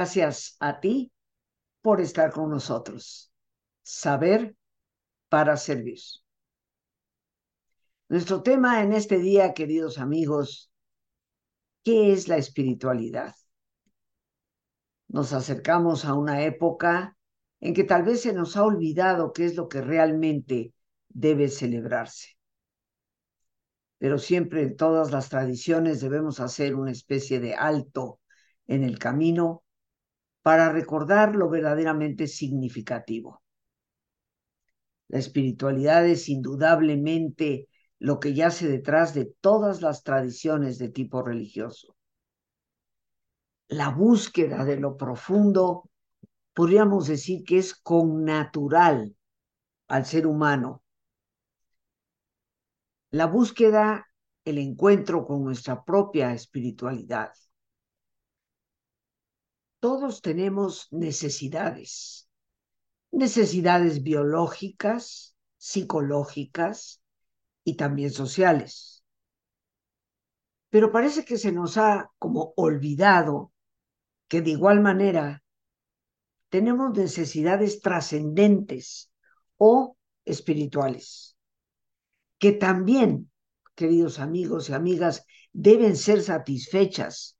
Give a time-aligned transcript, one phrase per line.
[0.00, 1.12] Gracias a ti
[1.82, 3.30] por estar con nosotros.
[3.82, 4.56] Saber
[5.28, 5.98] para servir.
[8.08, 10.72] Nuestro tema en este día, queridos amigos,
[11.84, 13.34] ¿qué es la espiritualidad?
[15.08, 17.18] Nos acercamos a una época
[17.60, 20.72] en que tal vez se nos ha olvidado qué es lo que realmente
[21.10, 22.38] debe celebrarse.
[23.98, 28.18] Pero siempre en todas las tradiciones debemos hacer una especie de alto
[28.66, 29.62] en el camino
[30.42, 33.42] para recordar lo verdaderamente significativo.
[35.08, 37.68] La espiritualidad es indudablemente
[37.98, 41.96] lo que yace detrás de todas las tradiciones de tipo religioso.
[43.68, 45.90] La búsqueda de lo profundo,
[46.54, 49.14] podríamos decir que es connatural
[49.88, 50.82] al ser humano.
[53.10, 54.06] La búsqueda,
[54.44, 57.32] el encuentro con nuestra propia espiritualidad.
[59.80, 62.28] Todos tenemos necesidades,
[63.10, 67.02] necesidades biológicas, psicológicas
[67.64, 69.02] y también sociales.
[70.68, 73.52] Pero parece que se nos ha como olvidado
[74.28, 75.42] que de igual manera
[76.50, 79.10] tenemos necesidades trascendentes
[79.56, 81.36] o espirituales,
[82.38, 83.30] que también,
[83.74, 87.38] queridos amigos y amigas, deben ser satisfechas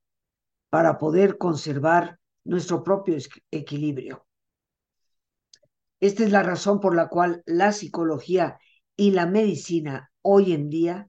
[0.70, 3.16] para poder conservar nuestro propio
[3.50, 4.26] equilibrio.
[6.00, 8.58] Esta es la razón por la cual la psicología
[8.96, 11.08] y la medicina hoy en día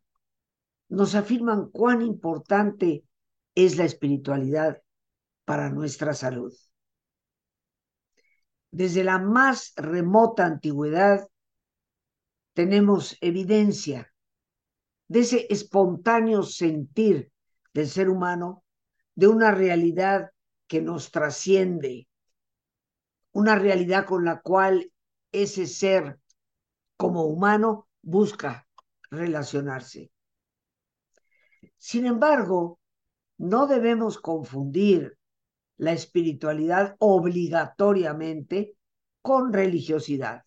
[0.90, 3.06] nos afirman cuán importante
[3.56, 4.82] es la espiritualidad
[5.46, 6.54] para nuestra salud.
[8.72, 11.28] Desde la más remota antigüedad
[12.54, 14.14] tenemos evidencia
[15.08, 17.32] de ese espontáneo sentir
[17.74, 18.64] del ser humano,
[19.16, 20.32] de una realidad
[20.72, 22.08] que nos trasciende,
[23.34, 24.94] una realidad con la cual
[25.34, 26.18] ese ser
[26.96, 28.70] como humano busca
[29.10, 30.14] relacionarse.
[31.78, 32.80] Sin embargo,
[33.38, 35.18] no debemos confundir
[35.76, 38.78] la espiritualidad obligatoriamente
[39.22, 40.42] con religiosidad.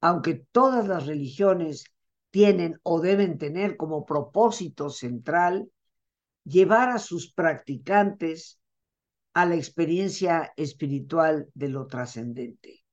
[0.00, 1.84] Aunque todas las religiones
[2.30, 5.70] tienen o deben tener como propósito central
[6.42, 8.57] llevar a sus practicantes
[9.34, 12.84] a la experiencia espiritual de lo trascendente.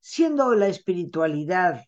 [0.00, 1.84] Siendo la espiritualidad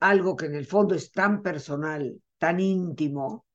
[0.00, 3.46] algo que en el fondo es tan personal, tan íntimo,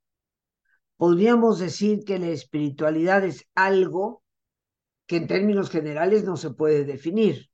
[0.98, 4.24] podríamos decir que la espiritualidad es algo
[5.06, 7.50] que en términos generales no se puede definir,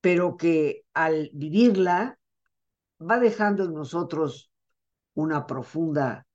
[0.00, 2.18] pero que al vivirla
[3.00, 4.50] va dejando en nosotros
[5.14, 6.26] una profunda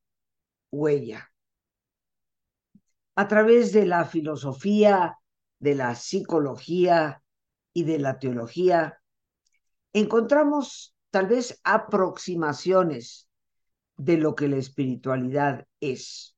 [0.70, 1.30] huella
[3.18, 5.18] a través de la filosofía,
[5.58, 7.20] de la psicología
[7.72, 9.02] y de la teología,
[9.92, 13.28] encontramos tal vez aproximaciones
[13.96, 16.36] de lo que la espiritualidad es.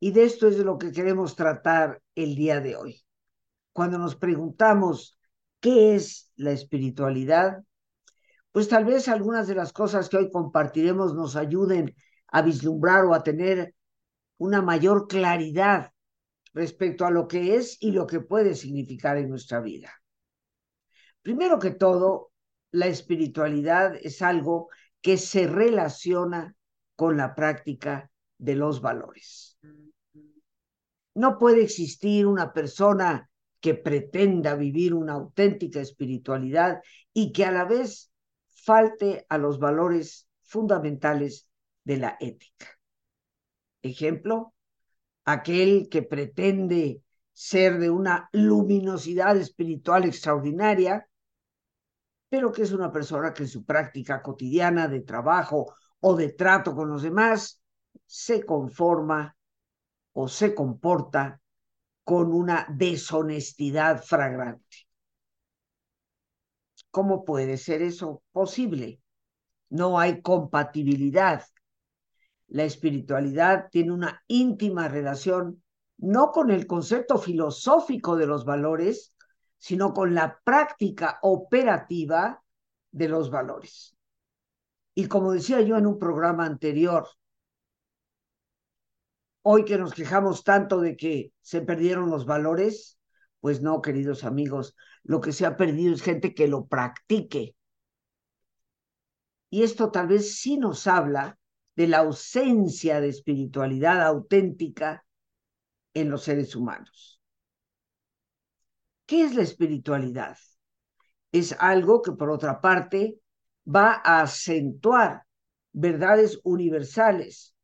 [0.00, 3.04] Y de esto es de lo que queremos tratar el día de hoy.
[3.74, 5.18] Cuando nos preguntamos
[5.60, 7.64] qué es la espiritualidad,
[8.50, 11.94] pues tal vez algunas de las cosas que hoy compartiremos nos ayuden
[12.28, 13.74] a vislumbrar o a tener
[14.42, 15.92] una mayor claridad
[16.52, 19.92] respecto a lo que es y lo que puede significar en nuestra vida.
[21.22, 22.32] Primero que todo,
[22.72, 24.68] la espiritualidad es algo
[25.00, 26.56] que se relaciona
[26.96, 29.60] con la práctica de los valores.
[31.14, 33.30] No puede existir una persona
[33.60, 36.80] que pretenda vivir una auténtica espiritualidad
[37.12, 38.10] y que a la vez
[38.48, 41.46] falte a los valores fundamentales
[41.84, 42.81] de la ética.
[43.82, 44.54] Ejemplo,
[45.24, 47.02] aquel que pretende
[47.32, 51.08] ser de una luminosidad espiritual extraordinaria,
[52.28, 56.74] pero que es una persona que en su práctica cotidiana de trabajo o de trato
[56.74, 57.60] con los demás
[58.06, 59.36] se conforma
[60.12, 61.40] o se comporta
[62.04, 64.88] con una deshonestidad fragrante.
[66.90, 69.00] ¿Cómo puede ser eso posible?
[69.70, 71.42] No hay compatibilidad
[72.52, 75.62] la espiritualidad tiene una íntima relación
[75.96, 79.14] no con el concepto filosófico de los valores,
[79.56, 82.42] sino con la práctica operativa
[82.90, 83.96] de los valores.
[84.94, 87.08] Y como decía yo en un programa anterior,
[89.40, 92.98] hoy que nos quejamos tanto de que se perdieron los valores,
[93.40, 97.56] pues no, queridos amigos, lo que se ha perdido es gente que lo practique.
[99.48, 101.38] Y esto tal vez sí nos habla
[101.74, 105.04] de la ausencia de espiritualidad auténtica
[105.94, 107.20] en los seres humanos.
[109.06, 110.36] ¿Qué es la espiritualidad?
[111.32, 113.18] Es algo que, por otra parte,
[113.66, 115.24] va a acentuar
[115.72, 117.54] verdades universales,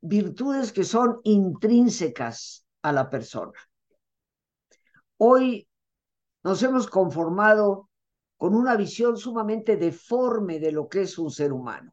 [0.00, 3.58] virtudes que son intrínsecas a la persona.
[5.18, 5.68] Hoy
[6.44, 7.88] nos hemos conformado
[8.36, 11.92] con una visión sumamente deforme de lo que es un ser humano.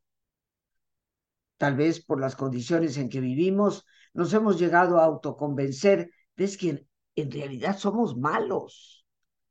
[1.57, 6.88] Tal vez por las condiciones en que vivimos, nos hemos llegado a autoconvencer de que
[7.15, 9.05] en realidad somos malos.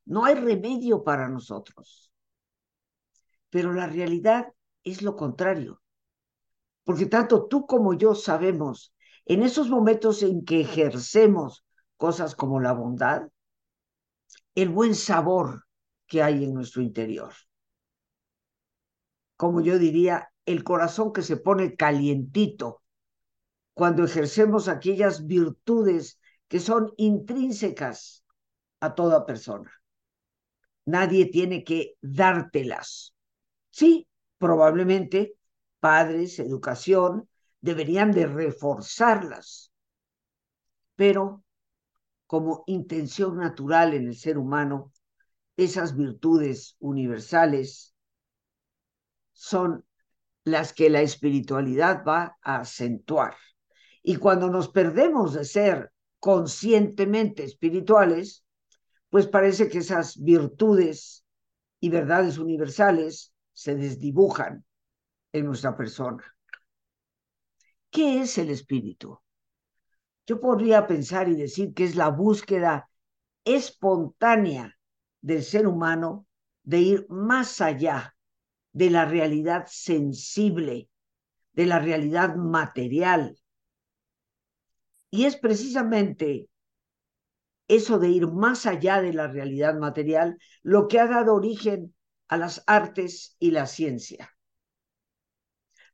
[0.04, 2.12] No hay remedio para nosotros.
[3.50, 4.52] Pero la realidad
[4.82, 5.80] es lo contrario.
[6.84, 8.94] Porque tanto tú como yo sabemos,
[9.24, 11.64] en esos momentos en que ejercemos
[11.96, 13.28] cosas como la bondad,
[14.54, 15.66] el buen sabor
[16.06, 17.32] que hay en nuestro interior.
[19.36, 22.82] Como yo diría, el corazón que se pone calientito
[23.74, 26.18] cuando ejercemos aquellas virtudes
[26.48, 28.24] que son intrínsecas
[28.80, 29.72] a toda persona.
[30.84, 33.14] Nadie tiene que dártelas.
[33.70, 34.08] Sí,
[34.38, 35.36] probablemente
[35.80, 37.28] padres, educación,
[37.60, 39.72] deberían de reforzarlas,
[40.96, 41.44] pero
[42.26, 44.92] como intención natural en el ser humano,
[45.56, 47.94] esas virtudes universales
[49.32, 49.84] son
[50.44, 53.36] las que la espiritualidad va a acentuar.
[54.02, 58.44] Y cuando nos perdemos de ser conscientemente espirituales,
[59.10, 61.24] pues parece que esas virtudes
[61.80, 64.64] y verdades universales se desdibujan
[65.32, 66.24] en nuestra persona.
[67.90, 69.18] ¿Qué es el espíritu?
[70.26, 72.88] Yo podría pensar y decir que es la búsqueda
[73.44, 74.78] espontánea
[75.20, 76.26] del ser humano
[76.62, 78.14] de ir más allá
[78.72, 80.88] de la realidad sensible,
[81.52, 83.38] de la realidad material.
[85.10, 86.48] Y es precisamente
[87.68, 91.94] eso de ir más allá de la realidad material lo que ha dado origen
[92.28, 94.32] a las artes y la ciencia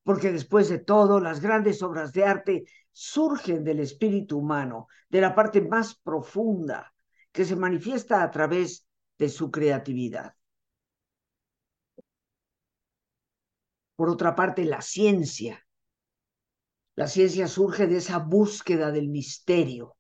[0.09, 5.35] porque después de todo, las grandes obras de arte surgen del espíritu humano, de la
[5.35, 6.95] parte más profunda,
[7.31, 8.87] que se manifiesta a través
[9.19, 10.33] de su creatividad.
[13.99, 15.67] Por otra parte, la ciencia.
[16.95, 19.97] La ciencia surge de esa búsqueda del misterio.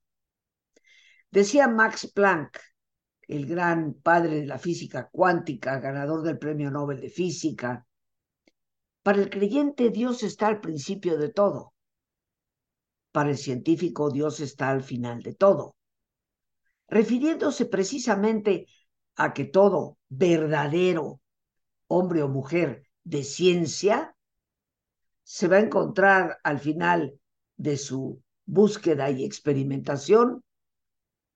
[1.33, 2.61] Decía Max Planck,
[3.23, 7.89] el gran padre de la física cuántica, ganador del Premio Nobel de Física,
[9.03, 11.75] para el creyente Dios está al principio de todo.
[13.11, 15.75] Para el científico Dios está al final de todo.
[16.87, 18.69] Refiriéndose precisamente
[19.17, 21.21] a que todo verdadero
[21.89, 24.15] hombre o mujer de ciencia
[25.23, 27.19] se va a encontrar al final
[27.57, 30.45] de su búsqueda y experimentación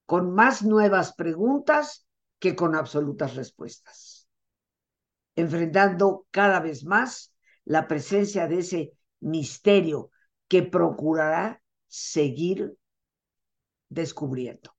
[0.05, 2.07] con más nuevas preguntas
[2.39, 4.29] que con absolutas respuestas,
[5.35, 7.35] enfrentando cada vez más
[7.65, 10.11] la presencia de ese misterio
[10.49, 12.77] que procurará seguir
[13.89, 14.77] descubriendo.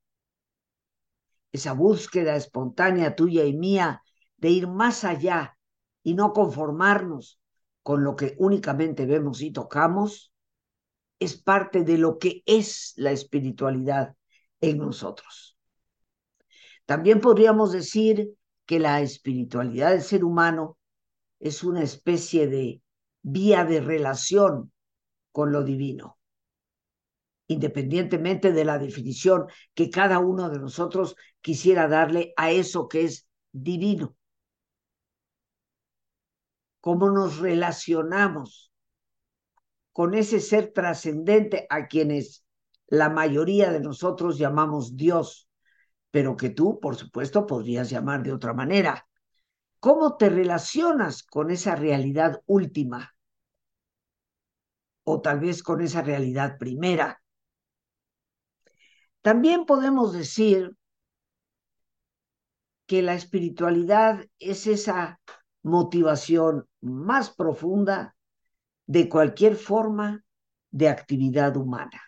[1.51, 4.03] Esa búsqueda espontánea tuya y mía
[4.37, 5.57] de ir más allá
[6.03, 7.39] y no conformarnos
[7.81, 10.33] con lo que únicamente vemos y tocamos,
[11.19, 14.15] es parte de lo que es la espiritualidad
[14.61, 15.57] en nosotros.
[16.85, 18.33] También podríamos decir
[18.65, 20.77] que la espiritualidad del ser humano
[21.39, 22.81] es una especie de
[23.21, 24.71] vía de relación
[25.31, 26.17] con lo divino,
[27.47, 33.27] independientemente de la definición que cada uno de nosotros quisiera darle a eso que es
[33.51, 34.15] divino.
[36.83, 38.73] Cómo nos relacionamos
[39.93, 42.45] con ese ser trascendente a quienes
[42.87, 45.47] la mayoría de nosotros llamamos Dios,
[46.11, 49.07] pero que tú, por supuesto, podrías llamar de otra manera.
[49.79, 53.15] ¿Cómo te relacionas con esa realidad última?
[55.05, 57.23] O tal vez con esa realidad primera.
[59.21, 60.75] También podemos decir
[62.87, 65.21] que la espiritualidad es esa
[65.63, 68.15] motivación más profunda
[68.85, 70.23] de cualquier forma
[70.69, 72.01] de actividad humana.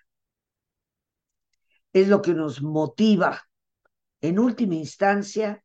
[1.93, 3.41] Es lo que nos motiva,
[4.21, 5.63] en última instancia,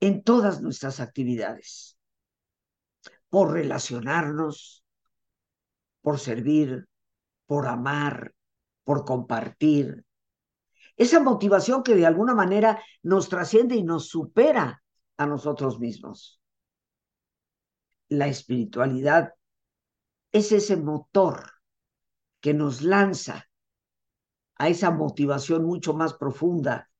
[0.00, 1.96] en todas nuestras actividades,
[3.28, 4.84] por relacionarnos,
[6.02, 6.88] por servir,
[7.46, 8.34] por amar,
[8.82, 10.04] por compartir.
[10.96, 14.83] Esa motivación que de alguna manera nos trasciende y nos supera
[15.16, 16.40] a nosotros mismos.
[18.08, 19.34] La espiritualidad
[20.32, 21.50] es ese motor
[22.40, 23.48] que nos lanza
[24.56, 26.90] a esa motivación mucho más profunda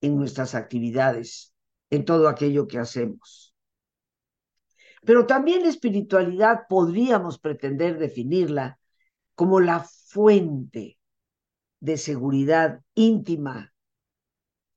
[0.00, 1.54] en nuestras actividades,
[1.90, 3.54] en todo aquello que hacemos.
[5.04, 8.78] Pero también la espiritualidad podríamos pretender definirla
[9.34, 10.98] como la fuente
[11.80, 13.72] de seguridad íntima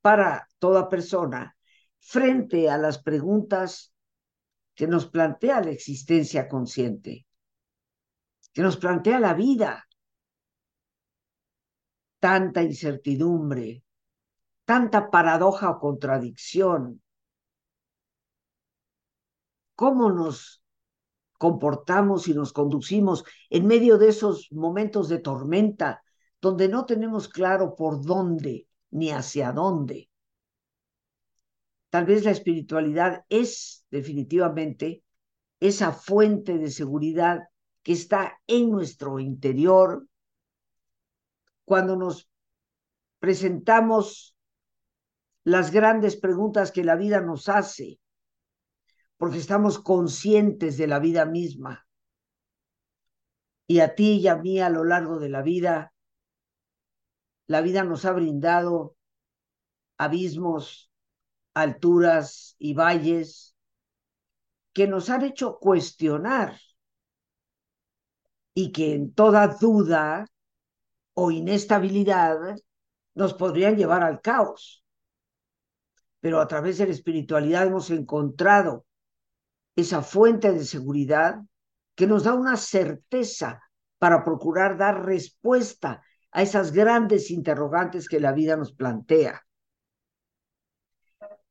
[0.00, 1.56] para toda persona
[2.00, 3.92] frente a las preguntas
[4.74, 7.26] que nos plantea la existencia consciente,
[8.52, 9.86] que nos plantea la vida.
[12.18, 13.82] Tanta incertidumbre,
[14.64, 17.02] tanta paradoja o contradicción.
[19.74, 20.62] ¿Cómo nos
[21.38, 26.02] comportamos y nos conducimos en medio de esos momentos de tormenta
[26.40, 30.09] donde no tenemos claro por dónde ni hacia dónde?
[31.90, 35.02] Tal vez la espiritualidad es definitivamente
[35.58, 37.40] esa fuente de seguridad
[37.82, 40.06] que está en nuestro interior
[41.64, 42.28] cuando nos
[43.18, 44.36] presentamos
[45.44, 47.98] las grandes preguntas que la vida nos hace,
[49.16, 51.86] porque estamos conscientes de la vida misma.
[53.66, 55.92] Y a ti y a mí a lo largo de la vida,
[57.46, 58.96] la vida nos ha brindado
[59.96, 60.89] abismos,
[61.54, 63.56] alturas y valles
[64.72, 66.58] que nos han hecho cuestionar
[68.54, 70.26] y que en toda duda
[71.14, 72.56] o inestabilidad
[73.14, 74.80] nos podrían llevar al caos
[76.20, 78.86] pero a través de la espiritualidad hemos encontrado
[79.74, 81.40] esa fuente de seguridad
[81.94, 83.62] que nos da una certeza
[83.98, 89.42] para procurar dar respuesta a esas grandes interrogantes que la vida nos plantea.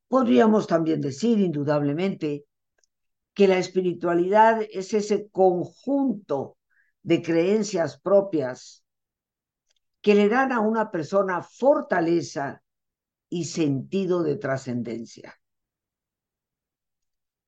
[0.10, 2.46] Podríamos también decir, indudablemente,
[3.36, 6.58] que la espiritualidad es ese conjunto
[7.04, 8.84] de creencias propias
[10.02, 12.64] que le dan a una persona fortaleza
[13.30, 15.40] y sentido de trascendencia.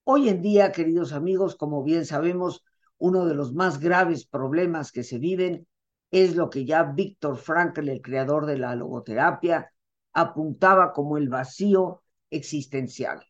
[0.03, 2.63] Hoy en día, queridos amigos, como bien sabemos,
[2.99, 5.67] uno de los más graves problemas que se viven
[6.11, 9.73] es lo que ya Víctor Frankl, el creador de la logoterapia,
[10.13, 13.23] apuntaba como el vacío existencial.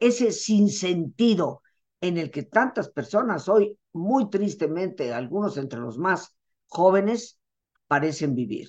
[0.00, 1.62] Ese sinsentido
[2.00, 6.36] en el que tantas personas hoy, muy tristemente, algunos entre los más
[6.66, 7.38] jóvenes,
[7.86, 8.68] parecen vivir.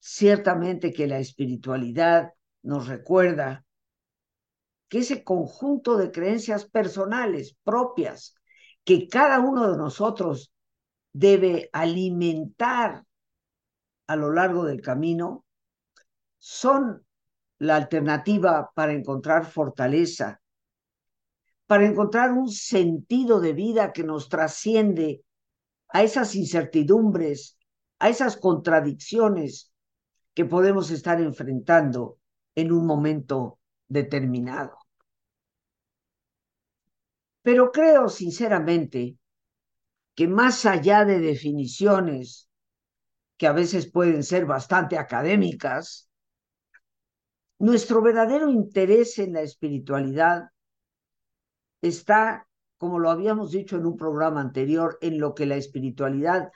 [0.00, 2.32] Ciertamente que la espiritualidad
[2.62, 3.64] nos recuerda
[4.88, 8.34] que ese conjunto de creencias personales propias
[8.84, 10.52] que cada uno de nosotros
[11.12, 13.04] debe alimentar
[14.06, 15.44] a lo largo del camino
[16.38, 17.06] son
[17.58, 20.40] la alternativa para encontrar fortaleza,
[21.66, 25.22] para encontrar un sentido de vida que nos trasciende
[25.88, 27.58] a esas incertidumbres,
[27.98, 29.72] a esas contradicciones
[30.34, 32.18] que podemos estar enfrentando
[32.54, 34.78] en un momento determinado.
[37.42, 39.16] Pero creo sinceramente
[40.14, 42.48] que más allá de definiciones
[43.36, 46.07] que a veces pueden ser bastante académicas,
[47.58, 50.50] nuestro verdadero interés en la espiritualidad
[51.80, 56.50] está, como lo habíamos dicho en un programa anterior, en lo que la espiritualidad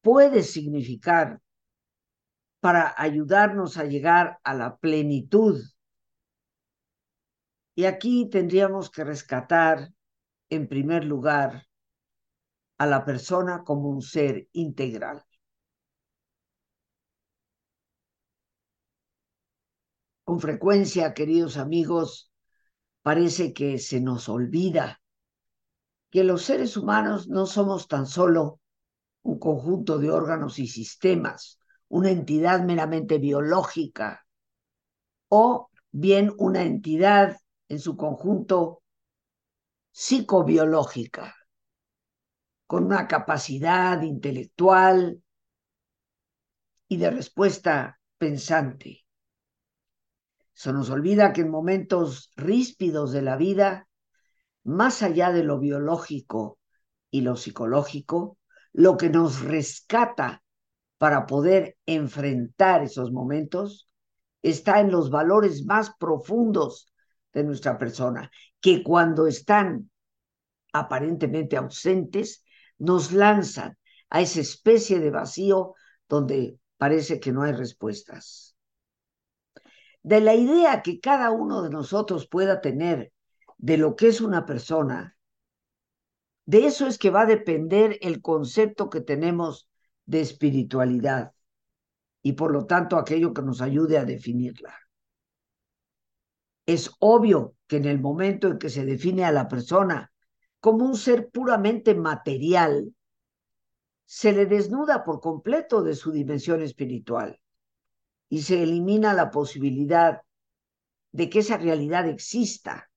[0.00, 1.40] puede significar
[2.60, 5.60] para ayudarnos a llegar a la plenitud.
[7.76, 9.92] Y aquí tendríamos que rescatar,
[10.50, 11.68] en primer lugar,
[12.78, 15.24] a la persona como un ser integral.
[20.28, 22.30] Con frecuencia, queridos amigos,
[23.00, 25.00] parece que se nos olvida
[26.10, 28.60] que los seres humanos no somos tan solo
[29.22, 31.58] un conjunto de órganos y sistemas,
[31.88, 34.26] una entidad meramente biológica
[35.30, 37.38] o bien una entidad
[37.70, 38.82] en su conjunto
[39.92, 41.34] psicobiológica,
[42.66, 45.22] con una capacidad intelectual
[46.86, 49.06] y de respuesta pensante.
[50.58, 53.88] Se nos olvida que en momentos ríspidos de la vida,
[54.64, 56.58] más allá de lo biológico
[57.12, 58.38] y lo psicológico,
[58.72, 60.42] lo que nos rescata
[60.98, 63.88] para poder enfrentar esos momentos
[64.42, 66.92] está en los valores más profundos
[67.32, 68.28] de nuestra persona,
[68.60, 69.88] que cuando están
[70.72, 72.42] aparentemente ausentes,
[72.78, 73.78] nos lanzan
[74.10, 75.74] a esa especie de vacío
[76.08, 78.57] donde parece que no hay respuestas.
[80.02, 83.12] De la idea que cada uno de nosotros pueda tener
[83.56, 85.16] de lo que es una persona,
[86.46, 89.68] de eso es que va a depender el concepto que tenemos
[90.06, 91.32] de espiritualidad
[92.22, 94.74] y por lo tanto aquello que nos ayude a definirla.
[96.64, 100.12] Es obvio que en el momento en que se define a la persona
[100.60, 102.94] como un ser puramente material,
[104.04, 107.38] se le desnuda por completo de su dimensión espiritual
[108.28, 110.20] y se elimina la posibilidad
[111.12, 112.90] de que esa realidad exista.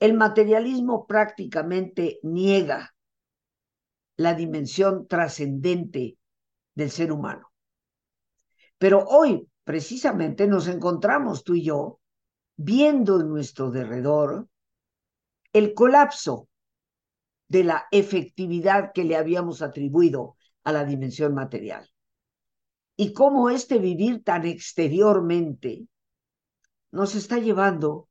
[0.00, 2.94] El materialismo prácticamente niega
[4.16, 6.18] la dimensión trascendente
[6.74, 7.52] del ser humano.
[8.78, 12.00] Pero hoy, precisamente, nos encontramos tú y yo
[12.56, 14.48] viendo en nuestro derredor
[15.52, 16.48] el colapso
[17.48, 21.91] de la efectividad que le habíamos atribuido a la dimensión material.
[23.02, 25.88] Y cómo este vivir tan exteriormente
[26.92, 28.08] nos está llevando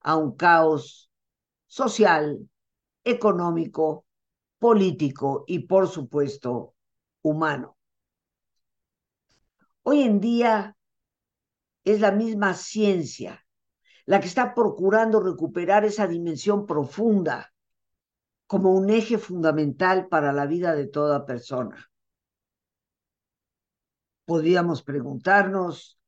[0.00, 1.12] a un caos
[1.68, 2.50] social,
[3.04, 4.04] económico,
[4.58, 6.74] político y, por supuesto,
[7.22, 7.76] humano.
[9.84, 10.76] Hoy en día
[11.84, 13.46] es la misma ciencia
[14.06, 17.52] la que está procurando recuperar esa dimensión profunda
[18.48, 21.88] como un eje fundamental para la vida de toda persona.
[24.26, 25.98] Podríamos preguntarnos,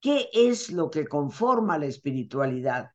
[0.00, 2.90] ¿qué es lo que conforma la espiritualidad?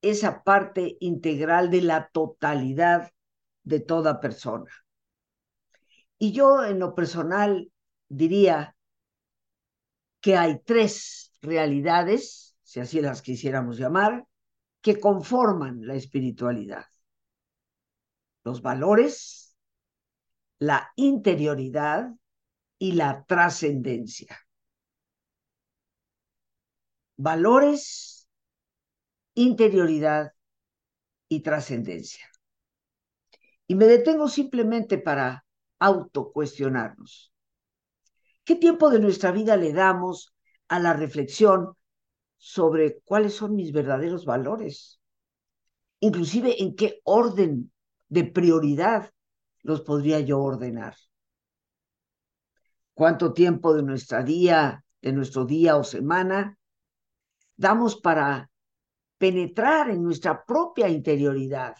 [0.00, 3.10] Esa parte integral de la totalidad
[3.64, 4.70] de toda persona.
[6.18, 7.70] Y yo en lo personal
[8.08, 8.74] diría
[10.20, 14.26] que hay tres realidades si así las quisiéramos llamar,
[14.82, 16.84] que conforman la espiritualidad.
[18.44, 19.56] Los valores,
[20.58, 22.10] la interioridad
[22.78, 24.38] y la trascendencia.
[27.16, 28.28] Valores,
[29.34, 30.32] interioridad
[31.28, 32.26] y trascendencia.
[33.66, 35.44] Y me detengo simplemente para
[35.78, 37.32] autocuestionarnos.
[38.44, 40.32] ¿Qué tiempo de nuestra vida le damos
[40.68, 41.74] a la reflexión
[42.38, 45.00] sobre cuáles son mis verdaderos valores,
[46.00, 47.72] inclusive en qué orden
[48.08, 49.12] de prioridad
[49.62, 50.96] los podría yo ordenar.
[52.98, 56.58] ¿Cuánto tiempo de nuestra día, de nuestro día o semana
[57.56, 58.50] damos para
[59.18, 61.76] penetrar en nuestra propia interioridad?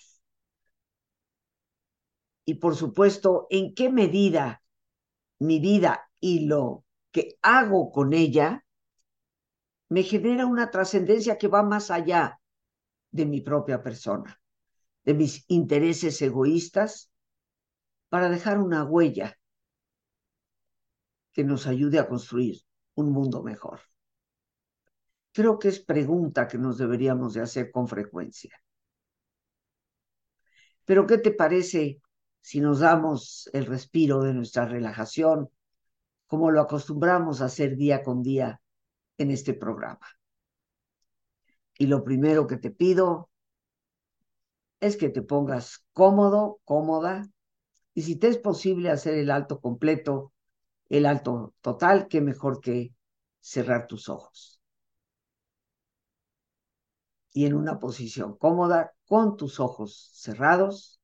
[2.44, 4.62] Y por supuesto, ¿en qué medida
[5.40, 8.64] mi vida y lo que hago con ella
[9.88, 12.40] me genera una trascendencia que va más allá
[13.11, 14.40] de mi propia persona,
[15.02, 17.11] de mis intereses egoístas,
[18.09, 19.38] para dejar una huella
[21.38, 22.57] que nos ayude a construir
[22.96, 23.79] un mundo mejor.
[25.33, 28.61] Creo que es pregunta que nos deberíamos de hacer con frecuencia.
[30.85, 32.03] Pero ¿qué te parece
[32.40, 35.48] si nos damos el respiro de nuestra relajación,
[36.27, 38.61] como lo acostumbramos a hacer día con día
[39.16, 40.09] en este programa.
[41.79, 43.31] Y lo primero que te pido
[44.81, 47.31] es que te pongas cómodo, cómoda,
[47.94, 50.33] y si te es posible hacer el alto completo,
[50.88, 52.94] el alto total, qué mejor que
[53.40, 54.61] cerrar tus ojos.
[57.33, 61.01] Y en una posición cómoda, con tus ojos cerrados,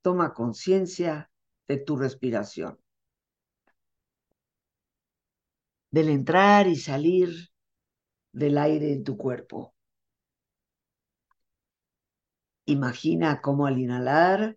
[0.00, 1.30] toma conciencia
[1.68, 2.82] de tu respiración.
[5.92, 7.50] del entrar y salir
[8.32, 9.74] del aire en tu cuerpo.
[12.64, 14.56] Imagina cómo al inhalar,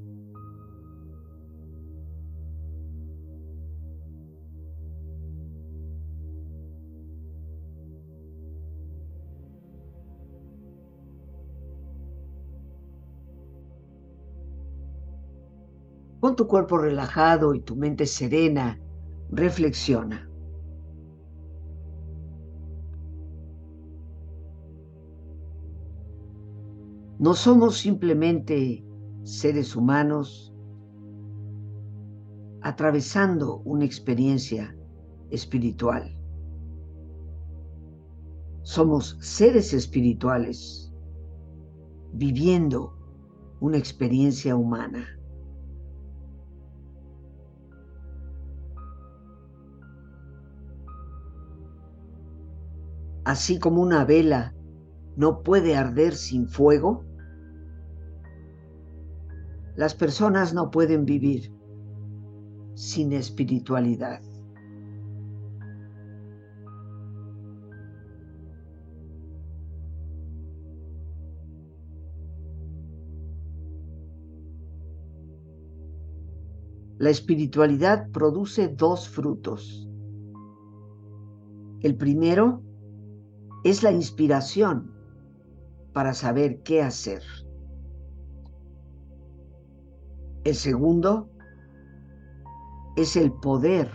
[16.21, 18.79] Con tu cuerpo relajado y tu mente serena,
[19.31, 20.29] reflexiona.
[27.17, 28.85] No somos simplemente
[29.23, 30.53] seres humanos
[32.61, 34.75] atravesando una experiencia
[35.31, 36.15] espiritual.
[38.61, 40.93] Somos seres espirituales
[42.13, 42.95] viviendo
[43.59, 45.17] una experiencia humana.
[53.23, 54.55] Así como una vela
[55.15, 57.05] no puede arder sin fuego,
[59.75, 61.53] las personas no pueden vivir
[62.75, 64.21] sin espiritualidad.
[76.97, 79.89] La espiritualidad produce dos frutos.
[81.81, 82.61] El primero
[83.63, 84.91] es la inspiración
[85.93, 87.21] para saber qué hacer.
[90.43, 91.29] El segundo
[92.95, 93.89] es el poder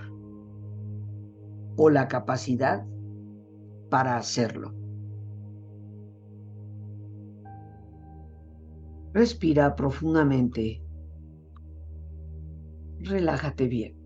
[1.76, 2.86] o la capacidad
[3.90, 4.72] para hacerlo.
[9.12, 10.82] Respira profundamente
[13.00, 14.05] relájate bien.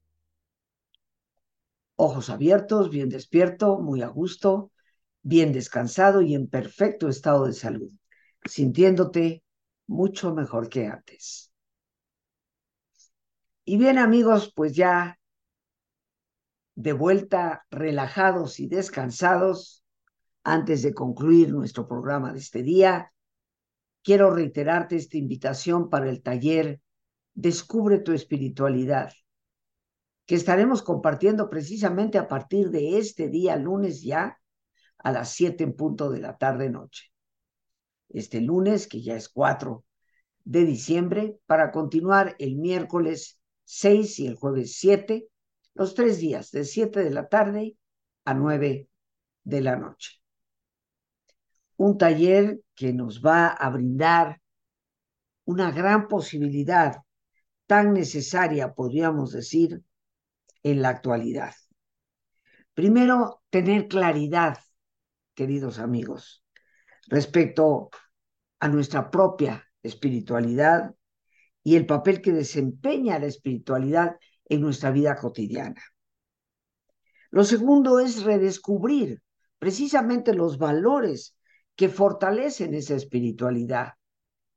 [2.03, 4.71] Ojos abiertos, bien despierto, muy a gusto,
[5.21, 7.91] bien descansado y en perfecto estado de salud,
[8.43, 9.43] sintiéndote
[9.85, 11.51] mucho mejor que antes.
[13.65, 15.19] Y bien amigos, pues ya
[16.73, 19.85] de vuelta relajados y descansados,
[20.43, 23.13] antes de concluir nuestro programa de este día,
[24.01, 26.81] quiero reiterarte esta invitación para el taller
[27.35, 29.13] Descubre tu espiritualidad,
[30.31, 34.39] que estaremos compartiendo precisamente a partir de este día, lunes ya,
[34.97, 37.11] a las 7 en punto de la tarde-noche.
[38.07, 39.83] Este lunes, que ya es 4
[40.45, 45.27] de diciembre, para continuar el miércoles 6 y el jueves 7,
[45.73, 47.75] los tres días, de 7 de la tarde
[48.23, 48.87] a 9
[49.43, 50.21] de la noche.
[51.75, 54.39] Un taller que nos va a brindar
[55.43, 57.01] una gran posibilidad
[57.65, 59.83] tan necesaria, podríamos decir,
[60.63, 61.53] en la actualidad.
[62.73, 64.57] Primero, tener claridad,
[65.33, 66.43] queridos amigos,
[67.07, 67.89] respecto
[68.59, 70.93] a nuestra propia espiritualidad
[71.63, 75.81] y el papel que desempeña la espiritualidad en nuestra vida cotidiana.
[77.29, 79.21] Lo segundo es redescubrir
[79.57, 81.37] precisamente los valores
[81.75, 83.93] que fortalecen esa espiritualidad,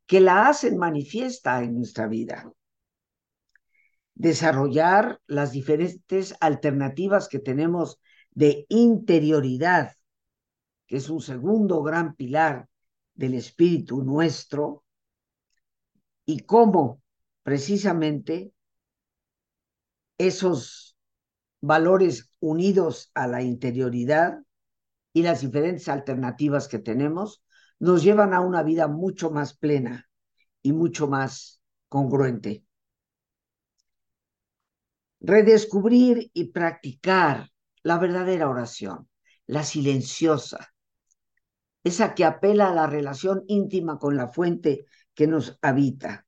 [0.07, 2.53] que la hacen manifiesta en nuestra vida
[4.15, 8.01] desarrollar las diferentes alternativas que tenemos
[8.31, 9.93] de interioridad,
[10.87, 12.69] que es un segundo gran pilar
[13.15, 14.85] del espíritu nuestro,
[16.27, 17.03] y cómo
[17.43, 18.53] precisamente
[20.17, 20.97] esos
[21.61, 24.39] valores unidos a la interioridad
[25.13, 27.43] y las diferentes alternativas que tenemos
[27.79, 30.09] nos llevan a una vida mucho más plena
[30.63, 32.65] y mucho más congruente
[35.25, 37.51] redescubrir y practicar
[37.83, 39.09] la verdadera oración,
[39.47, 40.75] la silenciosa,
[41.83, 44.85] esa que apela a la relación íntima con la fuente
[45.15, 46.27] que nos habita.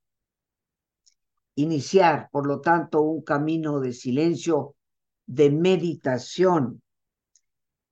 [1.56, 4.76] Iniciar, por lo tanto, un camino de silencio,
[5.26, 6.82] de meditación,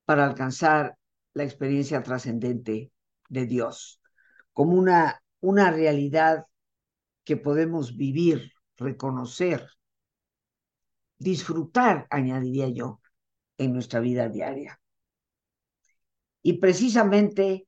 [0.07, 0.97] para alcanzar
[1.35, 2.93] la experiencia trascendente
[3.29, 4.01] de Dios,
[4.53, 6.47] como una, una realidad
[7.25, 9.67] que podemos vivir, reconocer
[11.19, 13.01] disfrutar, añadiría yo,
[13.59, 14.81] en nuestra vida diaria.
[16.43, 17.67] Y precisamente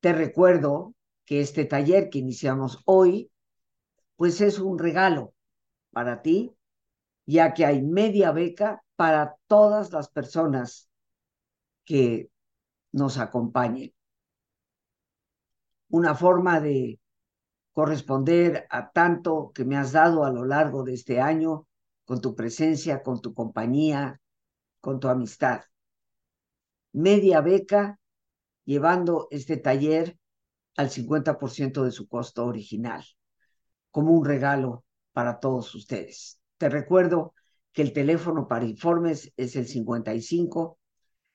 [0.00, 3.30] te recuerdo que este taller que iniciamos hoy,
[4.16, 5.32] pues es un regalo
[5.90, 6.54] para ti,
[7.26, 10.90] ya que hay media beca para todas las personas
[11.84, 12.30] que
[12.92, 13.92] nos acompañen.
[15.88, 17.00] Una forma de
[17.72, 21.66] corresponder a tanto que me has dado a lo largo de este año
[22.04, 24.20] con tu presencia, con tu compañía,
[24.80, 25.62] con tu amistad.
[26.92, 27.98] Media beca
[28.64, 30.18] llevando este taller
[30.76, 33.04] al 50% de su costo original,
[33.90, 36.40] como un regalo para todos ustedes.
[36.58, 37.34] Te recuerdo
[37.72, 40.78] que el teléfono para informes es el 55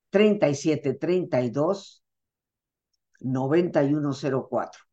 [0.09, 2.03] 37 32
[3.19, 4.83] 9104.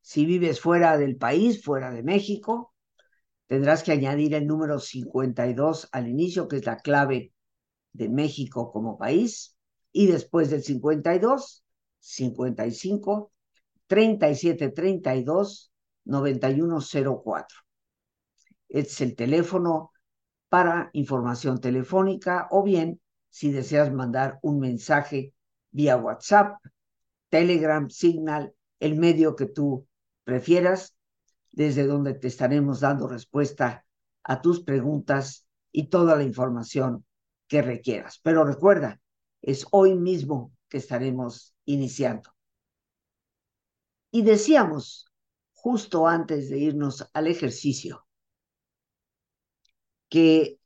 [0.00, 2.74] Si vives fuera del país, fuera de México,
[3.48, 7.32] tendrás que añadir el número 52 al inicio, que es la clave
[7.92, 9.56] de México como país,
[9.90, 11.64] y después del 52,
[11.98, 13.32] 55,
[13.86, 15.72] 37 32
[16.04, 17.58] 9104.
[18.68, 19.92] Este es el teléfono
[20.48, 25.34] para información telefónica o bien si deseas mandar un mensaje
[25.70, 26.58] vía WhatsApp,
[27.28, 29.86] Telegram, Signal, el medio que tú
[30.24, 30.97] prefieras,
[31.58, 33.84] desde donde te estaremos dando respuesta
[34.22, 37.04] a tus preguntas y toda la información
[37.48, 38.20] que requieras.
[38.22, 39.00] Pero recuerda,
[39.42, 42.30] es hoy mismo que estaremos iniciando.
[44.12, 45.10] Y decíamos,
[45.52, 48.06] justo antes de irnos al ejercicio,
[50.08, 50.60] que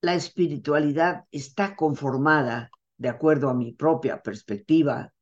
[0.00, 5.12] la espiritualidad está conformada, de acuerdo a mi propia perspectiva,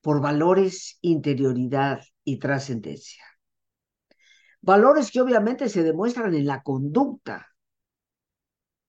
[0.00, 3.33] por valores, interioridad y trascendencia.
[4.64, 7.54] Valores que obviamente se demuestran en la conducta,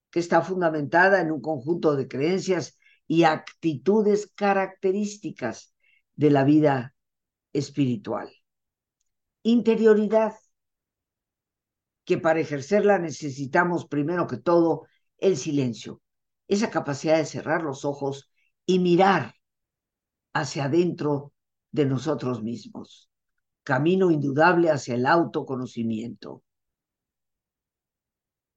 [0.09, 5.75] que está fundamentada en un conjunto de creencias y actitudes características
[6.15, 6.95] de la vida
[7.51, 8.31] espiritual.
[9.43, 10.35] Interioridad,
[12.05, 16.01] que para ejercerla necesitamos primero que todo el silencio,
[16.47, 18.31] esa capacidad de cerrar los ojos
[18.65, 19.35] y mirar
[20.31, 21.33] hacia adentro
[21.71, 23.09] de nosotros mismos,
[23.65, 26.43] camino indudable hacia el autoconocimiento.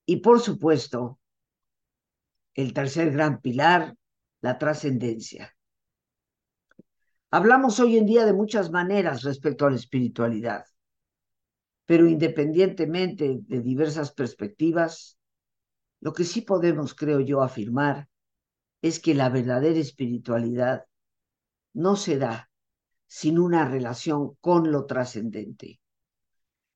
[0.07, 1.19] Y por supuesto,
[2.55, 3.97] el tercer gran pilar,
[4.43, 5.57] la trascendencia.
[7.31, 10.65] Hablamos hoy en día de muchas maneras respecto a la espiritualidad,
[11.87, 15.19] pero independientemente de diversas perspectivas,
[16.01, 18.09] lo que sí podemos, creo yo, afirmar
[18.83, 20.85] es que la verdadera espiritualidad
[21.73, 22.48] no se da
[23.09, 25.81] sin una relación con lo trascendente.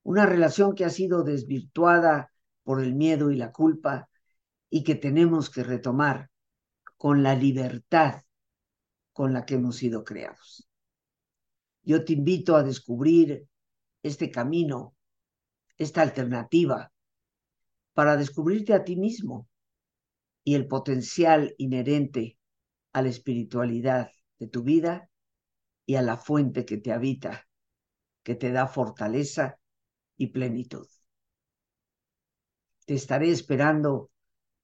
[0.02, 2.32] Una relación que ha sido desvirtuada
[2.64, 4.08] por el miedo y la culpa
[4.70, 6.30] y que tenemos que retomar
[6.96, 8.22] con la libertad
[9.12, 10.68] con la que hemos sido creados.
[11.82, 13.46] Yo te invito a descubrir
[14.02, 14.96] este camino,
[15.76, 16.90] esta alternativa,
[17.92, 19.48] para descubrirte a ti mismo
[20.44, 22.38] y el potencial inherente
[22.92, 25.10] a la espiritualidad de tu vida
[25.92, 27.46] y a la fuente que te habita,
[28.22, 29.58] que te da fortaleza
[30.16, 30.88] y plenitud.
[32.86, 34.10] Te estaré esperando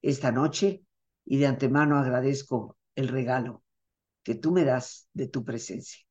[0.00, 0.86] esta noche
[1.26, 3.62] y de antemano agradezco el regalo
[4.22, 6.02] que tú me das de tu presencia.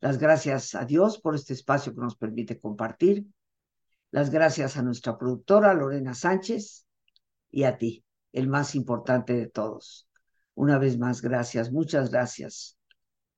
[0.00, 3.26] Las gracias a Dios por este espacio que nos permite compartir.
[4.12, 6.86] Las gracias a nuestra productora Lorena Sánchez
[7.50, 10.08] y a ti, el más importante de todos.
[10.54, 12.78] Una vez más, gracias, muchas gracias